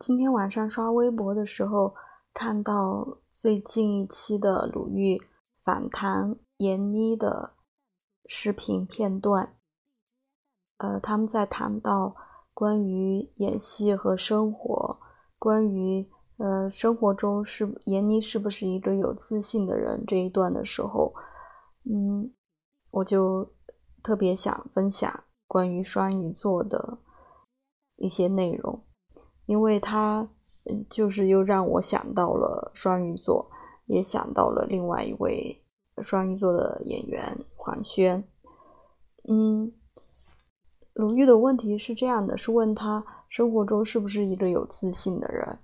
[0.00, 1.92] 今天晚上刷微博的时候，
[2.32, 5.20] 看到最近一期的鲁豫
[5.64, 7.54] 访谈闫妮的
[8.26, 9.56] 视频片段。
[10.76, 12.14] 呃，他们在谈到
[12.54, 15.00] 关于演戏和生活，
[15.36, 21.12] 关于呃生活中是闫妮是不是一个有自信的人这一段的时候，
[21.84, 22.32] 嗯，
[22.92, 23.50] 我就
[24.00, 26.98] 特别想分享关于双鱼座的
[27.96, 28.80] 一些内容。
[29.48, 30.28] 因为他，
[30.90, 33.50] 就是又让我想到了双鱼座，
[33.86, 35.58] 也想到了另外一位
[36.02, 38.22] 双鱼座的演员黄轩。
[39.26, 39.72] 嗯，
[40.92, 45.58] 鲁豫的问题是这样的，是问他生活中是不是一个有自信的人，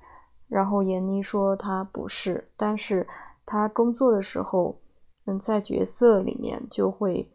[0.48, 3.06] 然后闫妮说他不是，但是
[3.44, 4.80] 他工作的时候，
[5.26, 7.30] 嗯，在角色里面就会，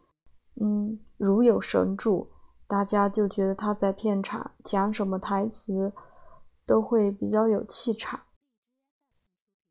[0.60, 2.26] 嗯，如有神助，
[2.66, 5.92] 大家就觉得他在片场讲什么台词。
[6.70, 8.20] 都会比较有气场，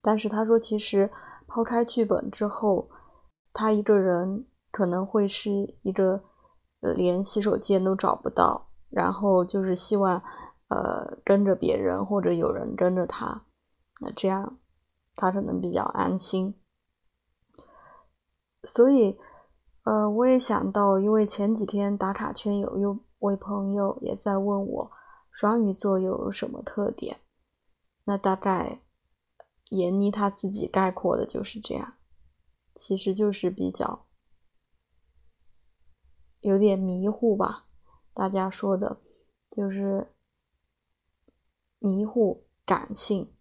[0.02, 1.10] 但是他说，其实
[1.48, 2.90] 抛开剧本之后，
[3.54, 5.50] 他一个人可能会是
[5.82, 6.22] 一个
[6.82, 10.22] 连洗手间都找不到，然后就是希望
[10.68, 13.46] 呃跟着别人或者有人跟着他，
[14.02, 14.58] 那这样
[15.16, 16.54] 他可能比较安心。
[18.64, 19.18] 所以
[19.86, 22.86] 呃，我也想到，因为前几天打卡圈有一
[23.20, 24.92] 位朋友也在问我。
[25.40, 27.22] 双鱼座有什么特点？
[28.04, 28.82] 那大概
[29.70, 31.94] 闫妮她自己概括的就是这样，
[32.76, 34.06] 其实就是比较
[36.42, 37.66] 有点迷糊吧。
[38.14, 39.00] 大家说的
[39.50, 40.14] 就是
[41.78, 43.34] 迷糊、感性，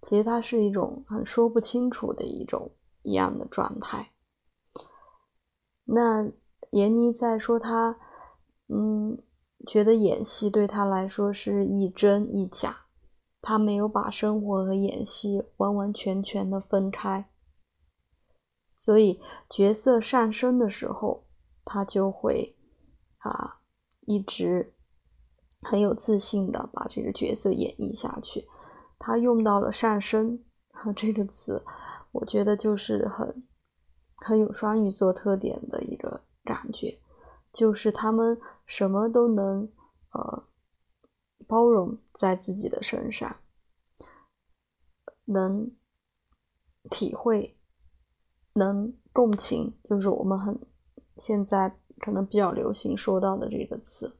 [0.00, 4.14] 其实它是一种很说不清楚的一种一样的状态。
[5.84, 6.32] 那
[6.70, 7.98] 闫妮在说她，
[8.68, 9.22] 嗯。
[9.66, 12.86] 觉得演戏对他来说是一真一假，
[13.40, 17.28] 他没有把生活和演戏完完全全的分开，
[18.78, 21.24] 所以角色上升的时候，
[21.64, 22.56] 他就会
[23.18, 23.60] 啊
[24.00, 24.74] 一直
[25.60, 28.48] 很有自信的把这个角色演绎下去。
[28.98, 30.44] 他用到了“上升”
[30.94, 31.64] 这个词，
[32.10, 33.44] 我觉得就是很
[34.16, 36.98] 很有双鱼座特点的一个感觉。
[37.52, 38.40] 就是他们
[38.72, 39.70] 什么都能
[40.12, 40.48] 呃
[41.46, 43.36] 包容在自己的身上，
[45.26, 45.70] 能
[46.90, 47.58] 体会，
[48.54, 50.58] 能共情，就是我们很
[51.18, 54.18] 现在可能比较流行说到的这个词。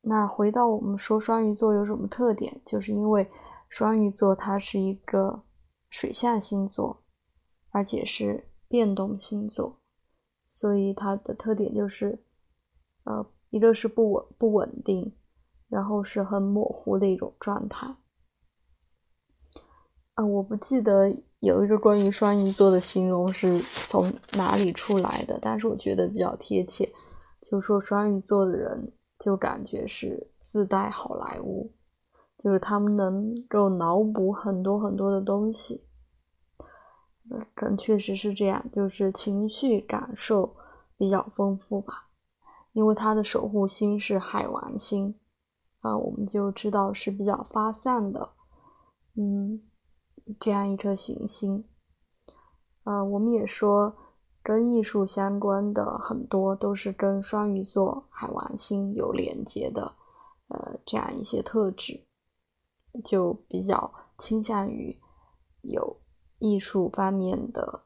[0.00, 3.30] 那回到我们说双鱼座有什么特点，就是因为
[3.68, 5.44] 双鱼座它是一个
[5.90, 7.04] 水象星座，
[7.70, 9.80] 而且是变动星座。
[10.48, 12.24] 所以它的特点就是，
[13.08, 15.14] 呃，一个是不稳不稳定，
[15.70, 17.96] 然后是很模糊的一种状态。
[20.12, 21.08] 啊，我不记得
[21.40, 26.92] 有一个关于双鱼座的形容是从哪里出来的，但是我觉得比较贴切，
[27.40, 31.72] 就说双鱼座的人就感觉是自带好莱坞，
[32.36, 35.88] 就是他们能够脑补很多很多的东西。
[37.54, 40.54] 可能确实是这样，就是情绪感受
[40.98, 42.07] 比较丰富吧。
[42.78, 45.18] 因为他的守护星是海王星，
[45.80, 48.30] 啊，我们就知道是比较发散的，
[49.16, 49.60] 嗯，
[50.38, 51.68] 这样一颗行星。
[52.84, 53.96] 呃，我们也说
[54.44, 59.96] 跟艺术相关的很多都是跟双鱼座海王星有连接的，
[60.46, 62.06] 呃，这样一些特质，
[63.02, 64.96] 就比较倾向于
[65.62, 66.00] 有。
[66.40, 67.82] 艺术方面的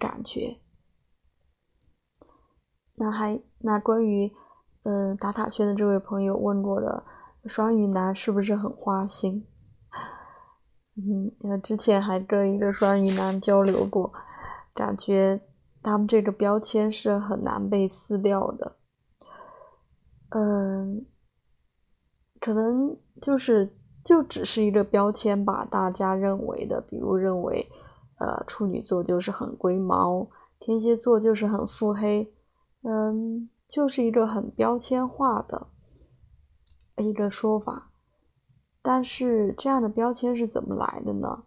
[0.00, 0.58] 感觉，
[2.94, 4.32] 那还那关于
[4.84, 7.04] 嗯打卡圈的这位朋友问过的
[7.46, 9.46] 双鱼男是不是很花心？
[10.96, 14.12] 嗯，那之前还跟一个双鱼男交流过，
[14.74, 15.40] 感觉
[15.82, 18.76] 他们这个标签是很难被撕掉的。
[20.30, 21.06] 嗯，
[22.40, 23.76] 可能就是。
[24.04, 27.70] 就只是一个标签吧，大家认为的，比如认为，
[28.18, 30.28] 呃，处女座就是很龟毛，
[30.58, 32.34] 天蝎座就是很腹黑，
[32.82, 35.68] 嗯，就是一个很标签化的
[36.96, 37.90] 一个说法。
[38.82, 41.44] 但是这样的标签是怎么来的呢？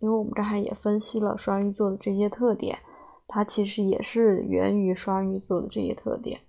[0.00, 2.78] 因为我们刚才也分析了双鱼座的这些特点，
[3.26, 6.40] 它其实也是源于双鱼座的这些特点。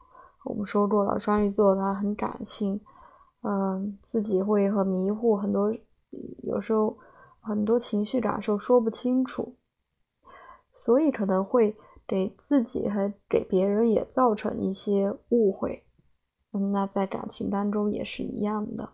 [0.44, 2.82] 我们说过了，双鱼座它很感性。
[3.42, 5.74] 嗯，自己会很迷糊，很多
[6.44, 6.98] 有时候
[7.40, 9.56] 很多情绪感受说不清楚，
[10.74, 15.86] 所以可能会给自己和给别人也造成一些误会。
[16.52, 18.94] 嗯，那在感情当中也是一样的。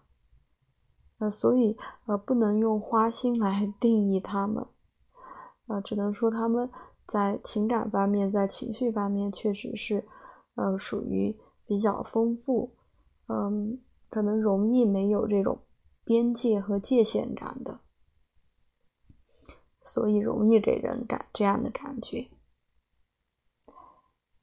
[1.19, 1.77] 呃，所以
[2.07, 4.65] 呃，不能用花心来定义他们，
[5.67, 6.67] 呃，只能说他们
[7.05, 10.03] 在情感方面，在情绪方面确实是，
[10.55, 11.37] 呃，属于
[11.67, 12.75] 比较丰富，
[13.27, 13.79] 嗯，
[14.09, 15.59] 可能容易没有这种
[16.03, 17.81] 边界和界限感的，
[19.83, 22.27] 所以容易给人感这样的感觉。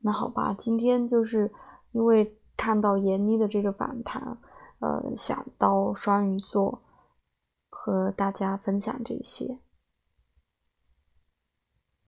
[0.00, 1.52] 那好吧，今天就是
[1.92, 4.38] 因为看到闫妮的这个反弹。
[4.80, 6.80] 呃，想到双鱼座，
[7.68, 9.58] 和大家分享这些。